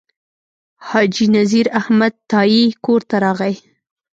[0.87, 3.55] حاجي نذیر احمد تائي کور ته راغی.